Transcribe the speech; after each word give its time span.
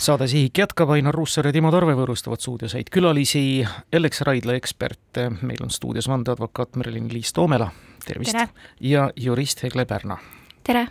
saade 0.00 0.28
Sihik 0.28 0.58
jätkab, 0.58 0.90
Ainar 0.90 1.14
Ruussaar 1.14 1.50
ja 1.50 1.52
Timo 1.52 1.70
Tarve 1.72 1.94
võõrustavad 1.98 2.40
stuudios 2.40 2.74
häid 2.76 2.90
külalisi, 2.92 3.44
Ellex 3.92 4.24
Raidla 4.26 4.56
eksperte, 4.56 5.28
meil 5.42 5.60
on 5.64 5.72
stuudios 5.72 6.08
vandeadvokaat 6.08 6.80
Merlin-Liis 6.80 7.34
Toomela, 7.36 7.70
tervist! 8.06 8.36
ja 8.80 9.10
jurist 9.16 9.62
Hegle 9.66 9.84
Pärna 9.84 10.18
tere! 10.64 10.86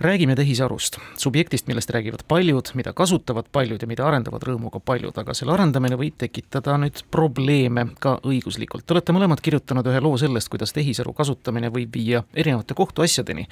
räägime 0.00 0.34
tehisarust, 0.36 0.98
subjektist, 1.16 1.66
millest 1.66 1.90
räägivad 1.90 2.20
paljud, 2.28 2.70
mida 2.74 2.92
kasutavad 2.92 3.44
paljud 3.52 3.82
ja 3.82 3.88
mida 3.88 4.06
arendavad 4.06 4.42
rõõmuga 4.42 4.80
paljud, 4.84 5.14
aga 5.18 5.34
selle 5.34 5.54
arendamine 5.54 5.96
võib 5.96 6.16
tekitada 6.18 6.74
nüüd 6.82 7.04
probleeme 7.14 7.86
ka 8.02 8.16
õiguslikult. 8.26 8.86
Te 8.86 8.96
olete 8.96 9.14
mõlemad 9.14 9.40
kirjutanud 9.40 9.86
ühe 9.86 10.02
loo 10.02 10.18
sellest, 10.18 10.50
kuidas 10.50 10.74
tehisaru 10.74 11.14
kasutamine 11.14 11.70
võib 11.72 11.94
viia 11.94 12.24
erinevate 12.34 12.74
kohtuasjadeni. 12.74 13.46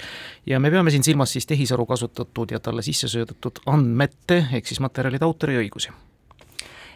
ja 0.45 0.59
me 0.59 0.71
peame 0.71 0.91
siin 0.91 1.03
silmas 1.03 1.31
siis 1.31 1.45
tehisaru 1.45 1.85
kasutatud 1.85 2.51
ja 2.51 2.59
talle 2.59 2.81
sisse 2.81 3.07
söödetud 3.07 3.63
andmete 3.65 4.45
ehk 4.51 4.67
siis 4.67 4.79
materjalide 4.79 5.25
autoriõigusi 5.25 5.89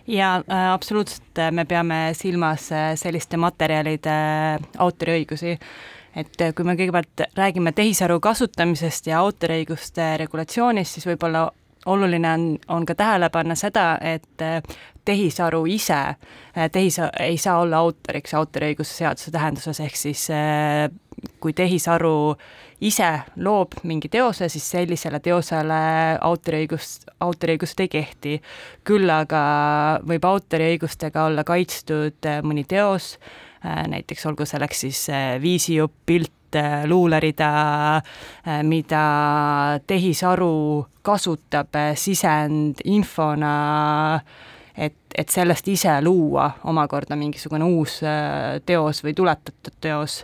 ja 0.08 0.36
äh, 0.36 0.72
absoluutselt 0.74 1.40
me 1.52 1.66
peame 1.66 2.12
silmas 2.14 2.72
äh, 2.72 2.96
selliste 2.96 3.38
materjalide 3.38 4.12
autoriõigusi 4.78 5.58
et 6.16 6.42
äh, 6.42 6.54
kui 6.56 6.66
me 6.66 6.76
kõigepealt 6.78 7.26
räägime 7.38 7.74
tehisaru 7.76 8.20
kasutamisest 8.24 9.10
ja 9.12 9.22
autoriõiguste 9.22 10.16
regulatsioonist, 10.24 10.98
siis 10.98 11.08
võib-olla 11.10 11.48
oluline 11.88 12.30
on, 12.34 12.46
on 12.74 12.86
ka 12.86 12.96
tähele 13.00 13.30
panna 13.32 13.56
seda, 13.56 13.98
et 14.02 14.44
äh, 14.44 14.62
tehisaru 15.06 15.66
ise, 15.72 16.00
äh, 16.14 16.70
tehis 16.72 17.00
ei 17.20 17.38
saa 17.38 17.60
olla 17.64 17.84
autoriks 17.86 18.34
autoriõiguse 18.38 19.04
seaduse 19.04 19.32
tähenduses, 19.32 19.80
ehk 19.84 20.00
siis 20.00 20.28
kui 21.42 21.54
tehisaru 21.58 22.36
ise 22.86 23.08
loob 23.42 23.80
mingi 23.90 24.10
teose, 24.14 24.50
siis 24.54 24.68
sellisele 24.70 25.20
teosele 25.24 25.80
autoriõigust, 26.22 27.08
autoriõigust 27.26 27.80
ei 27.82 27.90
kehti. 27.90 28.36
küll 28.84 29.10
aga 29.10 29.42
võib 30.06 30.26
autoriõigustega 30.26 31.26
olla 31.26 31.44
kaitstud 31.44 32.30
mõni 32.46 32.68
teos, 32.70 33.18
näiteks 33.64 34.26
olgu 34.30 34.46
selleks 34.46 34.84
siis 34.86 35.08
äh, 35.10 35.42
viisijupp, 35.42 35.94
pilt, 36.06 36.56
äh, 36.56 36.86
luulerida, 36.86 38.02
mida 38.64 39.80
tehisaru 39.88 40.86
kasutab 41.02 41.76
sisendinfona, 41.96 43.54
et, 44.78 44.96
et 45.16 45.34
sellest 45.34 45.68
ise 45.68 45.96
luua 46.06 46.52
omakorda 46.70 47.18
mingisugune 47.18 47.66
uus 47.66 47.98
teos 48.66 49.02
või 49.04 49.16
tuletatud 49.18 49.80
teos. 49.82 50.20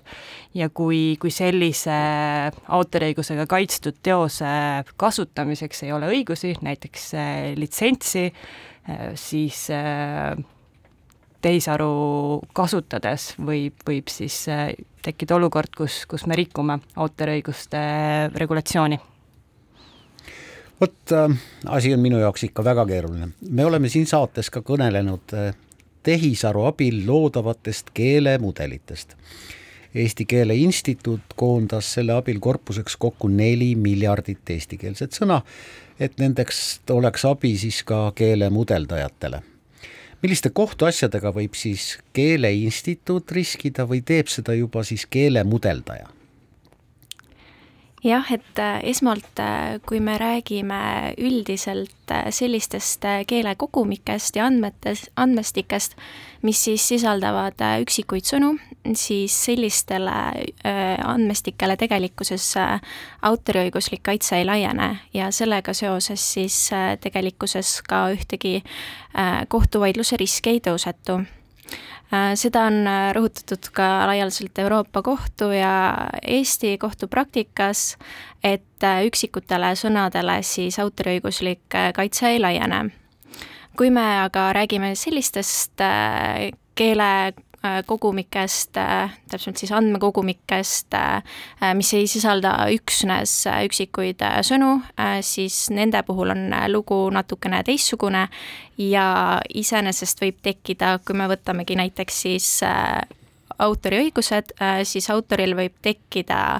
ja 0.53 0.69
kui, 0.69 1.17
kui 1.19 1.31
sellise 1.31 1.97
autoriõigusega 2.67 3.47
kaitstud 3.49 3.97
teose 4.03 4.53
kasutamiseks 4.95 5.83
ei 5.83 5.91
ole 5.91 6.11
õigusi, 6.13 6.53
näiteks 6.61 7.11
litsentsi, 7.57 8.27
siis 9.15 9.69
tehisaru 11.43 12.41
kasutades 12.55 13.33
võib, 13.37 13.75
võib 13.87 14.11
siis 14.11 14.43
äh, 14.51 14.69
tekkida 15.03 15.37
olukord, 15.37 15.73
kus, 15.77 16.03
kus 16.09 16.27
me 16.29 16.37
rikume 16.39 16.79
autoriõiguste 16.95 17.81
regulatsiooni 18.39 18.99
vot 20.83 21.11
äh, 21.11 21.37
asi 21.65 21.93
on 21.93 21.99
minu 22.03 22.19
jaoks 22.19 22.43
ikka 22.49 22.63
väga 22.63 22.85
keeruline. 22.85 23.29
me 23.49 23.65
oleme 23.65 23.89
siin 23.89 24.07
saates 24.07 24.49
ka 24.49 24.63
kõnelenud 24.65 25.35
äh, 25.37 25.53
tehisaru 26.03 26.65
abil 26.67 27.03
loodavatest 27.07 27.93
keelemudelitest. 27.93 29.15
Eesti 29.95 30.25
Keele 30.25 30.55
Instituut 30.57 31.35
koondas 31.37 31.91
selle 31.93 32.15
abil 32.17 32.39
korpuseks 32.41 32.95
kokku 32.97 33.27
neli 33.29 33.75
miljardit 33.77 34.49
eestikeelset 34.49 35.13
sõna, 35.13 35.41
et 35.99 36.17
nendeks 36.17 36.81
oleks 36.91 37.25
abi 37.29 37.53
siis 37.61 37.83
ka 37.87 38.07
keelemudeldajatele 38.17 39.43
milliste 40.23 40.53
kohtuasjadega 40.55 41.33
võib 41.35 41.55
siis 41.59 41.97
Keeleinstituut 42.15 43.31
riskida 43.35 43.83
või 43.89 44.01
teeb 44.07 44.31
seda 44.31 44.55
juba 44.55 44.85
siis 44.87 45.03
keelemudeldaja? 45.11 46.07
Jah, 48.03 48.31
et 48.31 48.59
äh, 48.59 48.79
esmalt, 48.83 49.39
äh, 49.39 49.79
kui 49.87 49.99
me 49.99 50.17
räägime 50.17 51.13
üldiselt 51.17 52.11
äh, 52.11 52.29
sellistest 52.31 53.05
keelekogumikest 53.27 54.35
ja 54.35 54.47
andmetes, 54.49 55.07
andmestikest, 55.15 55.95
mis 56.43 56.63
siis 56.63 56.87
sisaldavad 56.87 57.61
üksikuid 57.81 58.27
sõnu, 58.27 58.53
siis 58.99 59.35
sellistele 59.45 60.15
andmestikele 61.07 61.77
tegelikkuses 61.79 62.49
autoriõiguslik 63.23 64.03
kaitse 64.03 64.41
ei 64.41 64.47
laiene 64.47 64.89
ja 65.15 65.29
sellega 65.31 65.71
seoses 65.73 66.25
siis 66.33 66.57
tegelikkuses 66.99 67.77
ka 67.87 68.09
ühtegi 68.11 68.57
kohtuvaidluse 69.47 70.19
riski 70.19 70.57
ei 70.57 70.61
tõusetu 70.67 71.21
seda 72.37 72.67
on 72.69 72.83
äh, 72.87 73.11
rõhutatud 73.15 73.69
ka 73.73 74.05
laialdaselt 74.09 74.59
Euroopa 74.61 75.01
Kohtu 75.01 75.49
ja 75.55 76.07
Eesti 76.21 76.77
kohtupraktikas, 76.77 77.97
et 78.43 78.83
äh, 78.83 79.05
üksikutele 79.07 79.73
sõnadele 79.79 80.41
siis 80.45 80.79
autoriõiguslik 80.83 81.79
kaitse 81.95 82.29
ei 82.35 82.41
laiene. 82.41 82.83
kui 83.77 83.89
me 83.89 84.03
aga 84.21 84.51
räägime 84.53 84.95
sellistest 84.95 85.81
keele 86.75 87.09
Äh, 87.13 87.52
kogumikest, 87.85 88.77
äh, 88.77 89.13
täpsemalt 89.31 89.57
siis 89.57 89.71
andmekogumikest, 89.71 90.93
äh, 90.93 91.23
mis 91.73 91.93
ei 91.93 92.07
sisalda 92.11 92.51
üksnes 92.75 93.45
üksikuid 93.63 94.19
sõnu, 94.43 94.81
siis 95.23 95.69
nende 95.71 96.01
puhul 96.03 96.33
on 96.35 96.51
lugu 96.67 96.97
natukene 97.13 97.63
teistsugune 97.63 98.27
ja 98.77 99.07
iseenesest 99.53 100.21
võib 100.21 100.43
tekkida, 100.43 100.97
kui 101.05 101.15
me 101.15 101.29
võtamegi 101.31 101.79
näiteks 101.79 102.21
siis 102.25 102.49
autoriõigused, 103.63 104.55
siis 104.83 105.09
autoril 105.13 105.55
võib 105.55 105.75
tekkida 105.81 106.59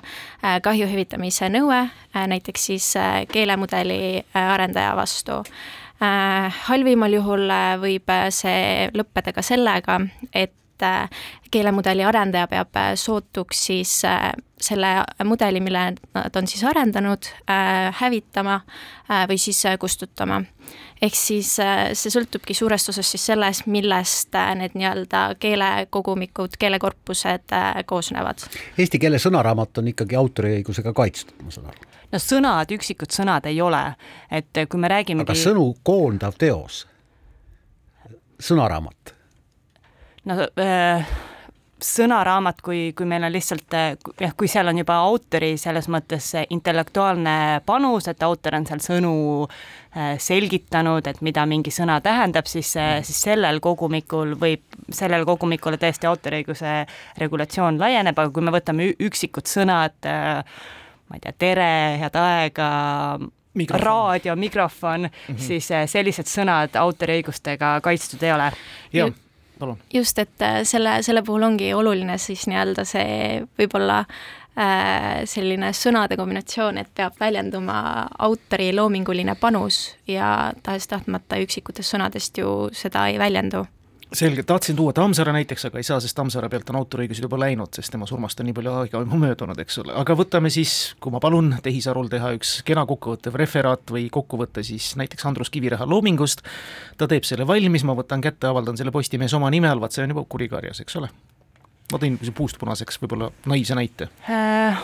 kahju 0.64 0.88
hüvitamise 0.88 1.50
nõue, 1.52 1.84
näiteks 2.14 2.68
siis 2.72 2.90
keelemudeli 3.34 4.24
arendaja 4.38 4.96
vastu. 4.96 5.42
Halvimal 6.68 7.16
juhul 7.20 7.52
võib 7.82 8.12
see 8.36 8.92
lõppeda 8.94 9.34
ka 9.36 9.44
sellega, 9.46 10.00
et 10.32 10.54
et 10.84 11.04
äh, 11.04 11.10
keelemudeli 11.52 12.04
arendaja 12.04 12.48
peab 12.48 12.76
äh, 12.76 12.94
sootuks 12.96 13.66
siis 13.66 14.06
äh, 14.06 14.32
selle 14.62 15.04
mudeli, 15.24 15.60
mille 15.60 15.94
nad 16.14 16.36
on 16.36 16.48
siis 16.48 16.64
arendanud, 16.64 17.28
hävitama 18.00 18.62
või 19.28 19.36
siis 19.38 19.58
kustutama. 19.80 20.38
ehk 21.02 21.16
siis 21.20 21.50
see 22.00 22.12
sõltubki 22.14 22.56
suurest 22.56 22.90
osast 22.90 23.12
siis 23.12 23.26
sellest, 23.26 23.66
millest 23.68 24.38
need 24.56 24.78
nii-öelda 24.80 25.24
keelekogumikud, 25.40 26.56
keelekorpused 26.60 27.52
koosnevad. 27.86 28.46
Eesti 28.78 29.02
keele 29.04 29.20
sõnaraamat 29.20 29.82
on 29.82 29.92
ikkagi 29.92 30.16
autoriõigusega 30.16 30.94
kaitstud, 30.94 31.44
ma 31.44 31.52
saan 31.52 31.68
aru? 31.74 31.90
no 32.14 32.22
sõnad, 32.24 32.72
üksikud 32.72 33.12
sõnad 33.12 33.52
ei 33.52 33.60
ole, 33.62 33.84
et 34.32 34.64
kui 34.70 34.80
me 34.80 34.88
räägime 34.96 35.28
aga 35.28 35.36
sõnu 35.36 35.74
koondav 35.84 36.40
teos, 36.40 36.86
sõnaraamat 38.40 39.18
no 40.26 40.48
äh, 40.62 41.14
sõnaraamat, 41.84 42.62
kui, 42.64 42.80
kui 42.96 43.08
meil 43.10 43.26
on 43.28 43.34
lihtsalt 43.34 43.76
äh, 43.76 43.94
jah, 44.22 44.34
kui 44.38 44.50
seal 44.52 44.70
on 44.72 44.80
juba 44.80 44.96
autori 45.04 45.54
selles 45.60 45.90
mõttes 45.92 46.30
intellektuaalne 46.54 47.36
panus, 47.66 48.08
et 48.12 48.24
autor 48.24 48.58
on 48.58 48.68
seal 48.70 48.84
sõnu 48.84 49.14
äh, 49.44 50.14
selgitanud, 50.22 51.08
et 51.10 51.22
mida 51.26 51.46
mingi 51.50 51.74
sõna 51.74 52.00
tähendab, 52.04 52.48
siis, 52.50 52.74
äh, 52.80 52.96
siis 53.06 53.20
sellel 53.28 53.60
kogumikul 53.64 54.36
võib, 54.40 54.66
sellele 54.90 55.28
kogumikule 55.28 55.80
tõesti 55.82 56.10
autoriõiguse 56.10 56.76
regulatsioon 57.22 57.80
laieneb, 57.82 58.18
aga 58.18 58.34
kui 58.34 58.46
me 58.46 58.56
võtame 58.56 58.92
üksikud 59.04 59.50
sõnad, 59.50 59.98
ma 60.04 61.18
ei 61.18 61.24
tea, 61.24 61.38
tere, 61.38 61.72
head 62.02 62.20
aega, 62.20 62.68
Mikrofon. 63.54 63.84
raadio, 63.86 64.34
mikrofon 64.36 65.04
mm, 65.06 65.10
-hmm. 65.28 65.38
siis 65.38 65.68
sellised 65.92 66.26
sõnad 66.26 66.74
autoriõigustega 66.74 67.76
kaitstud 67.86 68.24
ei 68.26 68.32
ole. 68.34 68.48
Palun. 69.64 69.82
just, 69.94 70.20
et 70.20 70.46
äh, 70.46 70.62
selle, 70.68 71.00
selle 71.06 71.24
puhul 71.26 71.50
ongi 71.50 71.74
oluline 71.74 72.18
siis 72.22 72.46
nii-öelda 72.52 72.86
see 72.88 73.44
võib-olla 73.60 74.00
äh, 74.04 75.24
selline 75.30 75.74
sõnade 75.78 76.18
kombinatsioon, 76.20 76.82
et 76.82 76.92
peab 76.96 77.20
väljenduma 77.20 77.78
autori 78.28 78.72
loominguline 78.76 79.38
panus 79.40 79.86
ja 80.08 80.52
tahes-tahtmata 80.64 81.42
üksikutest 81.44 81.96
sõnadest 81.96 82.44
ju 82.44 82.54
seda 82.76 83.08
ei 83.12 83.22
väljendu 83.22 83.66
selge, 84.14 84.44
tahtsin 84.44 84.76
tuua 84.76 84.94
Tammsaare 84.94 85.34
näiteks, 85.34 85.66
aga 85.66 85.80
ei 85.80 85.84
saa, 85.88 86.00
sest 86.04 86.16
Tammsaare 86.18 86.50
pealt 86.50 86.70
on 86.70 86.78
autoriõigused 86.80 87.26
juba 87.26 87.40
läinud, 87.42 87.74
sest 87.76 87.94
tema 87.94 88.08
surmast 88.10 88.40
on 88.40 88.48
nii 88.50 88.56
palju 88.58 88.74
aega 88.78 89.02
juba 89.04 89.20
möödunud, 89.20 89.60
eks 89.64 89.80
ole, 89.84 89.94
aga 90.00 90.16
võtame 90.18 90.52
siis, 90.54 90.74
kui 91.04 91.14
ma 91.14 91.22
palun 91.24 91.54
tehisarul 91.66 92.10
teha 92.12 92.34
üks 92.38 92.56
kena 92.68 92.86
kokkuvõttev 92.90 93.38
referaat 93.42 93.94
või 93.96 94.08
kokkuvõte 94.14 94.64
siis 94.66 94.94
näiteks 95.00 95.26
Andrus 95.30 95.52
Kiviräha 95.54 95.88
loomingust, 95.90 96.44
ta 96.98 97.10
teeb 97.10 97.28
selle 97.28 97.48
valmis, 97.50 97.86
ma 97.88 97.98
võtan 97.98 98.24
kätte, 98.24 98.50
avaldan 98.50 98.78
selle 98.80 98.94
Postimehes 98.94 99.34
oma 99.38 99.52
nime 99.54 99.72
all, 99.72 99.82
vaat 99.84 99.96
see 99.96 100.06
on 100.06 100.14
juba 100.16 100.26
kurikarjas, 100.30 100.84
eks 100.86 101.00
ole. 101.02 101.10
ma 101.94 102.02
tõin 102.02 102.20
puust 102.34 102.60
punaseks 102.62 103.02
võib-olla 103.02 103.32
naiivse 103.50 103.78
näite 103.80 104.12
äh,. 104.30 104.84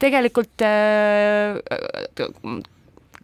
Tegelikult 0.00 0.62
äh, 0.64 1.58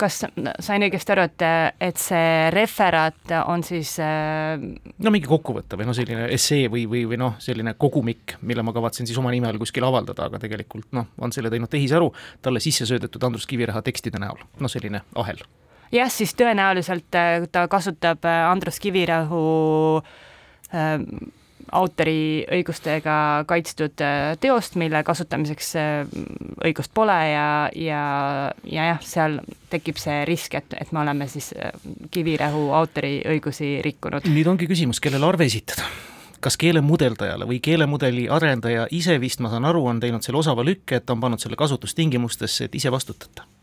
kas 0.01 0.19
sain 0.61 0.85
õigesti 0.85 1.13
aru, 1.15 1.25
et, 1.31 1.45
et 1.89 2.01
see 2.01 2.49
referaat 2.53 3.33
on 3.47 3.65
siis 3.67 3.95
äh... 4.05 4.61
no 5.03 5.13
mingi 5.13 5.29
kokkuvõte 5.31 5.79
või 5.81 5.89
noh, 5.89 5.97
selline 5.97 6.27
essee 6.35 6.69
või, 6.73 6.85
või, 6.91 7.05
või 7.09 7.21
noh, 7.21 7.39
selline 7.43 7.77
kogumik, 7.81 8.37
mille 8.47 8.65
ma 8.67 8.75
kavatsen 8.77 9.09
siis 9.09 9.19
oma 9.21 9.33
nime 9.35 9.49
all 9.49 9.61
kuskil 9.63 9.87
avaldada, 9.89 10.29
aga 10.29 10.41
tegelikult 10.43 10.93
noh, 10.97 11.09
on 11.23 11.33
selle 11.35 11.53
teinud 11.53 11.73
tehisaru 11.73 12.11
talle 12.45 12.61
sisse 12.65 12.89
söödetud 12.89 13.25
Andrus 13.25 13.49
Kiviräha 13.49 13.83
tekstide 13.87 14.21
näol, 14.23 14.45
noh 14.61 14.73
selline 14.73 15.01
ahel. 15.17 15.41
jah, 15.95 16.13
siis 16.13 16.37
tõenäoliselt 16.37 17.17
äh, 17.17 17.49
ta 17.53 17.65
kasutab 17.73 18.29
äh, 18.29 18.45
Andrus 18.51 18.81
Kivirähu 18.85 19.43
äh, 20.75 21.01
autoriõigustega 21.73 23.45
kaitstud 23.49 24.03
äh, 24.05 24.35
teost, 24.41 24.77
mille 24.81 25.03
kasutamiseks 25.07 25.71
äh, 25.81 26.19
õigust 26.65 26.93
pole 26.95 27.17
ja, 27.31 27.47
ja, 27.75 28.03
ja 28.65 28.91
jah, 28.93 29.01
seal 29.03 29.41
tekib 29.71 29.99
see 30.01 30.25
risk, 30.29 30.55
et, 30.59 30.77
et 30.79 30.93
me 30.93 31.03
oleme 31.03 31.29
siis 31.31 31.53
äh, 31.57 31.73
Kivirähu 32.11 32.71
autoriõigusi 32.77 33.81
rikkunud. 33.85 34.29
nüüd 34.31 34.53
ongi 34.53 34.69
küsimus, 34.71 35.03
kellele 35.03 35.27
arve 35.27 35.49
esitada 35.51 35.89
kas 36.47 36.59
keelemudeldajale 36.61 37.47
või 37.49 37.59
keelemudeli 37.65 38.29
arendaja 38.31 38.87
ise 38.95 39.17
vist, 39.21 39.41
ma 39.43 39.51
saan 39.51 39.67
aru, 39.67 39.87
on 39.89 40.01
teinud 40.01 40.23
selle 40.23 40.45
osava 40.45 40.63
lükke, 40.67 41.01
et 41.01 41.11
on 41.11 41.21
pannud 41.21 41.43
selle 41.43 41.59
kasutustingimustesse, 41.59 42.69
et 42.69 42.77
ise 42.79 42.93
vastutate 42.93 43.56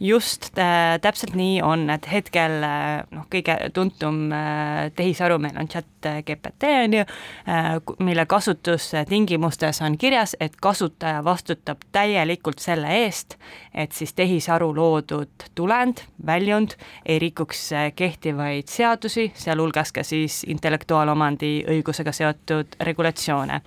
just 0.00 0.58
äh, 0.58 1.00
täpselt 1.00 1.34
nii 1.34 1.62
on, 1.62 1.88
et 1.90 2.06
hetkel 2.10 2.62
äh, 2.62 3.02
noh, 3.10 3.26
kõige 3.32 3.56
tuntum 3.74 4.28
äh, 4.32 4.88
tehisaru 4.96 5.38
meil 5.42 5.58
on 5.58 5.68
chat 5.68 5.86
GPT 5.98 6.70
on 6.84 6.92
ju 6.94 7.00
äh,, 7.02 7.68
mille 7.98 8.26
kasutustingimustes 8.26 9.82
on 9.82 9.98
kirjas, 9.98 10.36
et 10.40 10.56
kasutaja 10.62 11.24
vastutab 11.24 11.82
täielikult 11.92 12.62
selle 12.62 12.92
eest, 13.02 13.34
et 13.74 13.92
siis 13.92 14.14
tehisaru 14.14 14.70
loodud 14.76 15.48
tulend, 15.54 16.04
väljund 16.26 16.76
ei 17.06 17.18
rikuks 17.18 17.72
äh, 17.72 17.90
kehtivaid 17.96 18.70
seadusi, 18.70 19.32
sealhulgas 19.34 19.92
ka 19.92 20.06
siis 20.06 20.44
intellektuaalomandi 20.46 21.52
õigusega 21.74 22.12
seotud 22.12 22.78
regulatsioone. 22.80 23.60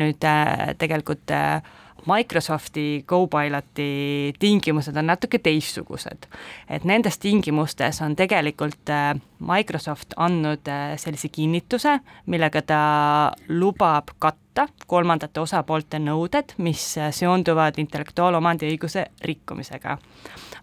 nüüd 0.00 0.24
äh, 0.24 0.74
tegelikult 0.78 1.30
äh, 1.30 1.62
Microsofti 2.06 3.04
Copiloti 3.06 4.32
tingimused 4.38 4.96
on 4.96 5.06
natuke 5.06 5.38
teistsugused. 5.38 6.26
et 6.68 6.84
nendes 6.84 7.18
tingimustes 7.18 8.00
on 8.02 8.16
tegelikult 8.16 8.88
äh, 8.90 9.14
Microsoft 9.40 10.14
andnud 10.16 10.68
äh, 10.68 10.96
sellise 10.96 11.28
kinnituse, 11.28 11.98
millega 12.26 12.62
ta 12.62 12.80
lubab 13.48 14.14
katta 14.18 14.66
kolmandate 14.86 15.40
osapoolte 15.40 15.98
nõuded, 15.98 16.54
mis 16.58 16.98
äh, 16.98 17.12
seonduvad 17.12 17.78
intellektuaalomandi 17.78 18.70
õiguse 18.70 19.06
rikkumisega. 19.24 19.98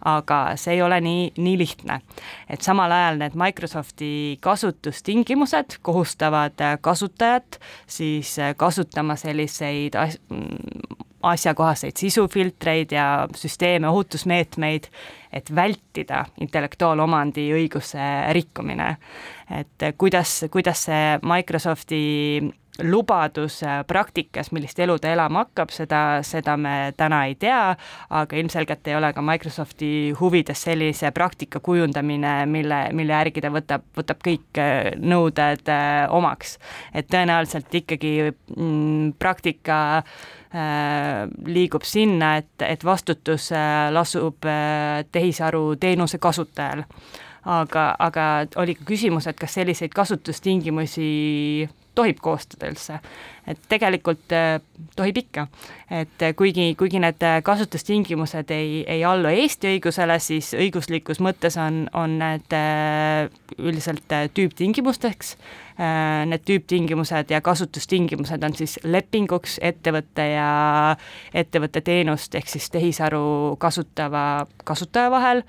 aga 0.05 0.37
see 0.55 0.75
ei 0.75 0.81
ole 0.81 0.99
nii, 1.01 1.31
nii 1.37 1.57
lihtne. 1.57 2.01
et 2.49 2.61
samal 2.61 2.91
ajal 2.91 3.17
need 3.17 3.35
Microsofti 3.35 4.37
kasutustingimused 4.41 5.79
kohustavad 5.81 6.61
kasutajat 6.81 7.59
siis 7.87 8.37
kasutama 8.57 9.15
selliseid 9.15 9.95
as-, 9.95 10.19
asjakohaseid 11.23 11.97
sisufiltreid 11.97 12.91
ja 12.91 13.27
süsteeme, 13.35 13.89
ohutusmeetmeid, 13.89 14.89
et 15.33 15.49
vältida 15.55 16.25
intellektuaalomandi 16.41 17.49
õiguse 17.53 18.05
rikkumine. 18.33 18.97
et 19.59 19.93
kuidas, 19.97 20.45
kuidas 20.51 20.83
see 20.89 21.19
Microsofti 21.23 21.99
lubadus 22.83 23.61
praktikas, 23.87 24.51
millist 24.51 24.79
elu 24.79 24.97
ta 25.01 25.11
elama 25.13 25.45
hakkab, 25.45 25.71
seda, 25.73 26.01
seda 26.27 26.57
me 26.57 26.93
täna 26.97 27.23
ei 27.29 27.35
tea, 27.39 27.75
aga 28.09 28.37
ilmselgelt 28.37 28.87
ei 28.87 28.97
ole 28.97 29.11
ka 29.13 29.23
Microsofti 29.25 29.91
huvides 30.19 30.61
sellise 30.67 31.11
praktika 31.11 31.59
kujundamine, 31.63 32.45
mille, 32.45 32.81
mille 32.93 33.17
järgi 33.17 33.43
ta 33.43 33.51
võtab, 33.53 33.85
võtab 33.97 34.21
kõik 34.25 34.61
nõuded 35.01 35.73
omaks. 36.13 36.57
et 36.93 37.07
tõenäoliselt 37.09 37.73
ikkagi 37.81 38.13
mm, 38.29 39.13
praktika 39.19 39.79
äh, 39.97 40.37
Äh, 40.57 41.27
liigub 41.45 41.83
sinna, 41.83 42.37
et, 42.39 42.63
et 42.63 42.83
vastutus 42.87 43.49
äh, 43.51 43.89
lasub 43.91 44.45
äh, 44.47 45.03
tehisaru 45.11 45.75
teenuse 45.75 46.17
kasutajal. 46.23 46.85
aga, 47.47 47.95
aga 47.99 48.23
oli 48.59 48.75
ka 48.75 48.85
küsimus, 48.87 49.27
et 49.27 49.37
kas 49.39 49.53
selliseid 49.59 49.91
kasutustingimusi 49.95 51.67
tohib 51.97 52.21
koostada 52.23 52.69
üldse. 52.71 52.99
Et 53.47 53.59
tegelikult 53.71 54.33
äh, 54.35 54.59
tohib 54.97 55.21
ikka, 55.21 55.47
et 55.93 56.23
äh, 56.23 56.33
kuigi, 56.37 56.67
kuigi 56.79 56.99
need 57.01 57.23
äh, 57.23 57.39
kasutustingimused 57.45 58.51
ei, 58.53 58.81
ei 58.87 59.05
allu 59.07 59.31
Eesti 59.31 59.71
õigusele, 59.75 60.19
siis 60.23 60.51
õiguslikus 60.57 61.21
mõttes 61.23 61.57
on, 61.61 61.85
on 61.97 62.17
need 62.19 62.57
üldiselt 63.57 64.13
tüüptingimusteks. 64.35 65.37
Need 65.77 66.41
tüüptingimused 66.41 67.29
ja 67.29 67.37
kasutustingimused 67.45 68.41
on 68.43 68.55
siis 68.57 68.79
lepinguks 68.81 69.59
ettevõtte 69.61 70.25
ja 70.31 70.47
ettevõtte 71.37 71.83
teenust 71.85 72.33
ehk 72.35 72.49
siis 72.49 72.65
tehisaru 72.73 73.59
kasutava 73.61 74.47
kasutaja 74.65 75.11
vahel 75.13 75.43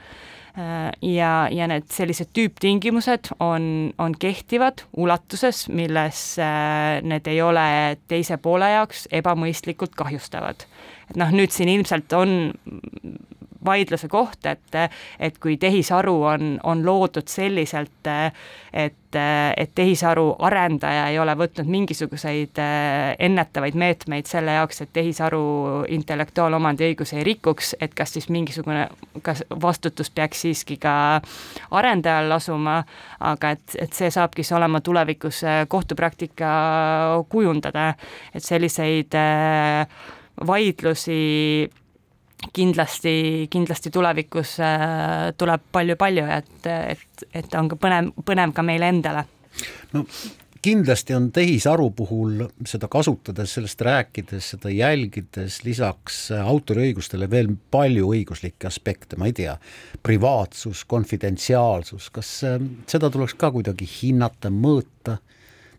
ja, 1.03 1.33
ja 1.51 1.69
need 1.71 1.89
sellised 1.93 2.33
tüüptingimused 2.37 3.33
on, 3.41 3.93
on 3.99 4.15
kehtivad 4.19 4.85
ulatuses, 4.97 5.67
milles 5.69 6.23
need 7.09 7.31
ei 7.31 7.43
ole 7.43 7.88
teise 8.09 8.37
poole 8.43 8.71
jaoks 8.71 9.07
ebamõistlikult 9.13 9.95
kahjustavad. 9.99 10.67
et 11.11 11.17
noh, 11.17 11.31
nüüd 11.33 11.55
siin 11.55 11.69
ilmselt 11.73 12.13
on 12.13 12.53
vaidluse 13.69 14.09
koht, 14.09 14.47
et, 14.49 14.79
et 15.21 15.39
kui 15.39 15.57
tehisaru 15.61 16.15
on, 16.33 16.57
on 16.65 16.85
loodud 16.87 17.29
selliselt, 17.29 18.09
et, 18.73 19.19
et 19.19 19.73
tehisaru 19.75 20.27
arendaja 20.45 21.07
ei 21.13 21.19
ole 21.21 21.35
võtnud 21.39 21.69
mingisuguseid 21.71 22.61
ennetavaid 23.19 23.79
meetmeid 23.79 24.29
selle 24.29 24.57
jaoks, 24.59 24.83
et 24.85 24.93
tehisaru 24.93 25.43
intellektuaalomandi 25.95 26.91
õigusi 26.91 27.19
ei 27.21 27.27
rikuks, 27.31 27.75
et 27.81 27.95
kas 27.97 28.17
siis 28.17 28.29
mingisugune, 28.33 28.89
kas 29.23 29.45
vastutus 29.63 30.11
peaks 30.11 30.45
siiski 30.45 30.77
ka 30.81 30.95
arendajal 31.71 32.29
lasuma, 32.33 32.83
aga 33.21 33.55
et, 33.57 33.79
et 33.81 33.97
see 33.97 34.11
saabki 34.13 34.45
siis 34.45 34.57
olema 34.59 34.81
tulevikus 34.85 35.43
kohtupraktika 35.69 36.53
kujundada, 37.29 37.93
et 38.35 38.45
selliseid 38.45 39.17
vaidlusi 40.47 41.71
kindlasti, 42.53 43.49
kindlasti 43.51 43.93
tulevikus 43.95 44.59
äh, 44.65 45.31
tuleb 45.39 45.71
palju-palju, 45.73 46.27
et, 46.39 46.69
et, 46.69 47.25
et 47.35 47.57
on 47.59 47.71
ka 47.71 47.79
põnev, 47.81 48.13
põnev 48.27 48.53
ka 48.57 48.67
meile 48.67 48.93
endale. 48.95 49.25
no 49.93 50.05
kindlasti 50.63 51.15
on 51.15 51.31
tehisaru 51.33 51.91
puhul 51.97 52.43
seda 52.67 52.89
kasutades, 52.91 53.55
sellest 53.55 53.81
rääkides, 53.87 54.51
seda 54.55 54.73
jälgides, 54.73 55.63
lisaks 55.65 56.21
autoriõigustele 56.35 57.29
veel 57.31 57.53
palju 57.71 58.11
õiguslikke 58.15 58.69
aspekte, 58.69 59.17
ma 59.17 59.31
ei 59.31 59.37
tea, 59.37 59.55
privaatsus, 60.03 60.85
konfidentsiaalsus, 60.91 62.11
kas 62.15 62.33
äh, 62.49 62.59
seda 62.91 63.11
tuleks 63.15 63.37
ka 63.39 63.53
kuidagi 63.55 63.89
hinnata, 63.99 64.53
mõõta, 64.53 65.19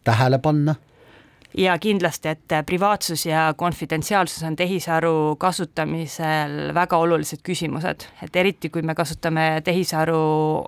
tähele 0.07 0.39
panna? 0.43 0.75
Ja 1.57 1.77
kindlasti, 1.79 2.29
et 2.29 2.55
privaatsus 2.65 3.25
ja 3.25 3.53
konfidentsiaalsus 3.57 4.43
on 4.43 4.55
tehisaru 4.55 5.35
kasutamisel 5.39 6.73
väga 6.73 6.97
olulised 6.97 7.41
küsimused, 7.43 8.05
et 8.23 8.35
eriti 8.35 8.69
kui 8.69 8.81
me 8.81 8.95
kasutame 8.95 9.61
tehisaru 9.63 10.19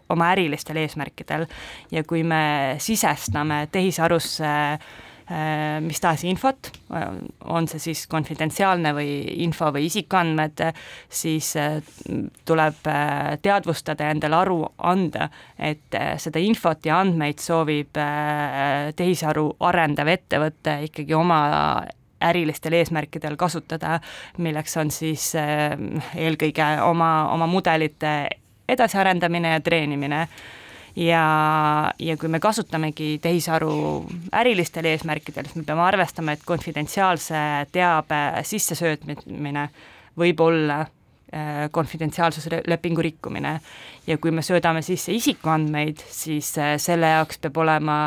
oma 0.10 0.32
ärilistel 0.34 0.82
eesmärkidel 0.82 1.46
ja 1.92 2.04
kui 2.04 2.24
me 2.24 2.76
sisestame 2.80 3.68
tehisarusse 3.72 4.42
Äh, 4.42 4.80
mis 5.82 6.02
tahes 6.02 6.24
infot, 6.28 6.72
on 7.54 7.68
see 7.70 7.80
siis 7.80 8.04
konfidentsiaalne 8.12 8.92
või 8.96 9.14
info 9.46 9.70
või 9.72 9.86
isikuandmed, 9.88 10.64
siis 11.10 11.54
äh, 11.60 11.78
tuleb 12.48 12.90
äh, 12.90 13.38
teadvustada 13.42 14.10
ja 14.10 14.16
endale 14.16 14.40
aru 14.42 14.60
anda, 14.92 15.30
et 15.58 15.98
seda 16.22 16.42
infot 16.42 16.86
ja 16.86 17.00
andmeid 17.02 17.40
soovib 17.40 17.98
tehisaru 18.98 19.48
arendav 19.68 20.12
ettevõte 20.12 20.78
ikkagi 20.90 21.16
oma 21.16 21.42
ärilistel 22.22 22.76
eesmärkidel 22.78 23.38
kasutada, 23.40 24.00
milleks 24.38 24.78
on 24.78 24.92
siis 24.94 25.32
eelkõige 25.36 26.68
oma, 26.86 27.12
oma 27.34 27.48
mudelite 27.50 28.16
edasiarendamine 28.70 29.56
ja 29.56 29.62
treenimine 29.64 30.26
ja, 30.96 31.94
ja 32.00 32.18
kui 32.18 32.30
me 32.30 32.40
kasutamegi 32.40 33.20
tehisaru 33.22 33.74
ärilistel 34.36 34.90
eesmärkidel, 34.92 35.48
siis 35.48 35.62
me 35.62 35.64
peame 35.68 35.86
arvestama, 35.86 36.36
et 36.36 36.46
konfidentsiaalse 36.46 37.44
teabe 37.72 38.22
sissesöötmine 38.48 39.70
võib 40.20 40.44
olla 40.44 40.82
äh, 40.82 41.70
konfidentsiaalsuslepingu 41.72 43.02
rikkumine. 43.02 43.60
ja 44.08 44.18
kui 44.18 44.32
me 44.32 44.42
söödame 44.42 44.82
sisse 44.82 45.14
isikuandmeid, 45.14 46.04
siis 46.10 46.58
äh, 46.58 46.76
selle 46.78 47.16
jaoks 47.16 47.40
peab 47.40 47.58
olema 47.58 47.98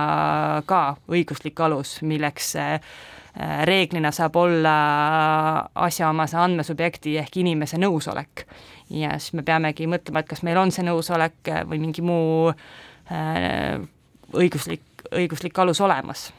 ka 0.67 0.97
õiguslik 1.09 1.61
alus, 1.61 2.03
milleks 2.03 2.57
äh, 2.57 2.81
reeglina 3.65 4.13
saab 4.15 4.37
olla 4.37 4.75
asjaomase 5.75 6.37
andmesubjekti 6.39 7.17
ehk 7.19 7.37
inimese 7.43 7.79
nõusolek. 7.79 8.47
Ja 8.91 9.17
siis 9.19 9.37
me 9.39 9.45
peamegi 9.47 9.89
mõtlema, 9.91 10.23
et 10.25 10.31
kas 10.31 10.45
meil 10.47 10.61
on 10.61 10.73
see 10.75 10.85
nõusolek 10.87 11.53
või 11.71 11.81
mingi 11.87 12.05
muu 12.05 12.51
äh, 12.51 13.81
õiguslik, 14.35 15.07
õiguslik 15.13 15.61
alus 15.63 15.81
olemas 15.85 16.31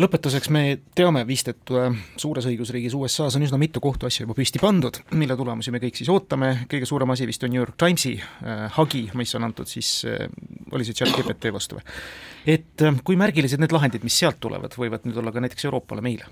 lõpetuseks 0.00 0.50
me 0.54 0.62
teame 0.96 1.22
vist, 1.28 1.50
et 1.50 1.72
äh, 1.74 1.94
suures 2.20 2.46
õigusriigis 2.48 2.94
USA-s 2.96 3.36
on 3.38 3.44
üsna 3.46 3.58
mitu 3.60 3.82
kohtuasja 3.82 4.24
juba 4.24 4.36
püsti 4.38 4.60
pandud, 4.62 5.00
mille 5.18 5.36
tulemusi 5.38 5.72
me 5.74 5.80
kõik 5.82 5.98
siis 5.98 6.10
ootame, 6.12 6.52
kõige 6.70 6.88
suurem 6.88 7.14
asi 7.14 7.28
vist 7.28 7.44
on 7.46 7.52
New 7.52 7.60
York 7.62 7.76
Timesi 7.80 8.14
äh, 8.20 8.66
hagi, 8.76 9.06
mis 9.18 9.34
on 9.38 9.48
antud 9.48 9.70
siis 9.70 10.04
äh,, 10.08 10.28
oli 10.72 10.86
see 10.86 10.96
chat-GPT 10.96 11.52
vastu 11.54 11.78
või? 11.78 11.88
et 12.56 12.86
äh, 12.86 13.02
kui 13.04 13.18
märgilised 13.20 13.62
need 13.62 13.74
lahendid, 13.74 14.06
mis 14.06 14.20
sealt 14.22 14.40
tulevad, 14.42 14.76
võivad 14.78 15.08
nüüd 15.08 15.20
olla 15.20 15.34
ka 15.34 15.44
näiteks 15.44 15.68
Euroopale, 15.68 16.04
meile? 16.04 16.30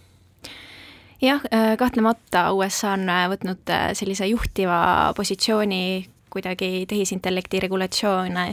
Jah, 1.22 1.42
äh, 1.52 1.76
kahtlemata 1.78 2.52
USA 2.52 2.94
on 2.96 3.08
äh, 3.08 3.26
võtnud 3.32 3.74
sellise 3.98 4.26
juhtiva 4.26 5.12
positsiooni 5.16 6.08
kuidagi 6.28 6.84
tehisintellekti 6.84 7.60
regulatsioone 7.64 8.50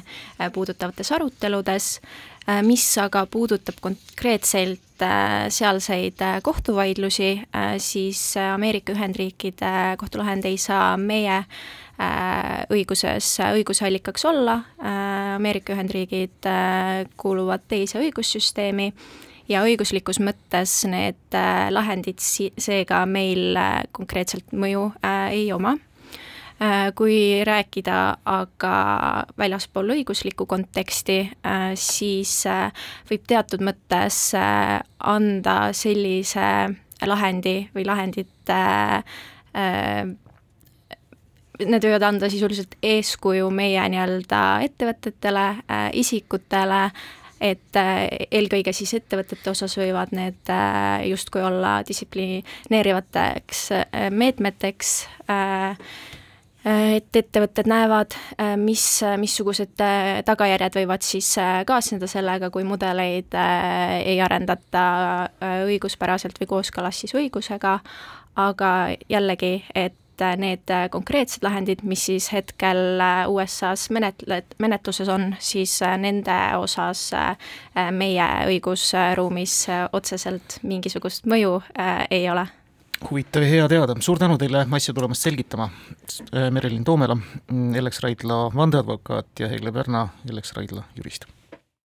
puudutavates 0.55 1.09
aruteludes, 1.11 1.87
mis 2.63 2.85
aga 3.03 3.25
puudutab 3.27 3.81
konkreetselt 3.83 4.85
Äh, 5.01 5.49
sealseid 5.49 6.21
äh, 6.21 6.41
kohtuvaidlusi, 6.41 7.41
äh, 7.51 7.77
siis 7.77 8.37
Ameerika 8.37 8.93
Ühendriikide 8.93 9.97
kohtulahend 9.99 10.45
ei 10.45 10.57
saa 10.57 10.95
meie 10.97 11.43
õiguses 12.71 13.37
õigusallikaks 13.39 14.25
olla, 14.27 14.57
Ameerika 15.35 15.71
Ühendriigid 15.71 16.47
kuuluvad 17.15 17.63
teise 17.71 18.01
õigussüsteemi 18.03 18.89
ja 19.47 19.63
õiguslikus 19.65 20.21
mõttes 20.23 20.77
need 20.89 21.37
lahendid 21.69 22.21
si-, 22.23 22.53
seega 22.57 23.03
meil 23.05 23.57
konkreetselt 23.95 24.53
mõju 24.53 24.89
ei 25.31 25.51
oma. 25.53 25.75
Äh, 26.55 26.93
kui 26.95 27.43
rääkida 27.43 28.15
aga 28.31 28.75
väljaspool 29.35 29.89
õiguslikku 29.91 30.45
konteksti, 30.47 31.17
äh, 31.43 31.73
siis 31.75 32.45
äh, 32.47 32.71
võib 33.09 33.25
teatud 33.27 33.59
mõttes 33.59 34.31
anda 35.03 35.55
sellise 35.75 36.45
lahendi 37.03 37.57
või 37.75 37.83
lahendit 37.89 38.53
need 41.59 41.87
võivad 41.87 42.05
anda 42.07 42.29
sisuliselt 42.31 42.77
eeskuju 42.83 43.51
meie 43.51 43.83
nii-öelda 43.91 44.41
ettevõtetele, 44.63 45.45
isikutele, 45.99 46.81
et 47.41 47.77
eelkõige 48.31 48.71
siis 48.73 48.93
ettevõtete 48.95 49.49
osas 49.51 49.75
võivad 49.77 50.13
need 50.15 50.51
justkui 51.09 51.43
olla 51.43 51.81
distsiplineerivateks 51.87 53.65
meetmeteks 54.15 54.93
äh, 55.29 55.75
Äh, 56.65 56.95
et 56.97 57.17
ettevõtted 57.19 57.67
näevad, 57.69 58.15
äh, 58.41 58.55
mis, 58.57 58.83
missugused 59.21 59.81
äh, 59.85 60.23
tagajärjed 60.25 60.79
võivad 60.79 61.05
siis 61.05 61.27
kaasneda 61.69 62.09
sellega, 62.09 62.49
kui 62.49 62.65
mudeleid 62.65 63.37
ei 63.37 64.17
arendata 64.25 64.85
õiguspäraselt 65.67 66.41
või 66.41 66.49
kooskõlas 66.55 67.03
siis 67.03 67.13
õigusega, 67.13 67.77
aga 68.41 68.71
jällegi, 69.09 69.59
et 69.75 69.99
need 70.37 70.71
konkreetsed 70.91 71.43
lahendid, 71.43 71.83
mis 71.83 72.05
siis 72.09 72.31
hetkel 72.33 73.01
USA-s 73.31 73.89
menetled, 73.95 74.55
menetluses 74.61 75.09
on, 75.11 75.35
siis 75.39 75.79
nende 76.01 76.35
osas 76.57 77.07
meie 77.91 78.27
õigusruumis 78.51 79.57
otseselt 79.93 80.59
mingisugust 80.63 81.27
mõju 81.29 81.59
ei 82.09 82.29
ole. 82.31 82.47
Huvitav 83.09 83.43
ja 83.43 83.49
hea 83.51 83.69
teada, 83.69 83.95
suur 83.99 84.19
tänu 84.19 84.37
teile 84.39 84.63
asja 84.71 84.93
tulemast 84.95 85.27
selgitama, 85.27 85.69
Merilin 86.31 86.83
Toomela, 86.87 87.17
Ellex 87.51 87.99
Raidla 88.03 88.45
vandeadvokaat 88.55 89.43
ja 89.43 89.51
Hegle 89.51 89.71
Pärna, 89.75 90.07
Ellex 90.29 90.55
Raidla 90.55 90.87
jurist 90.95 91.27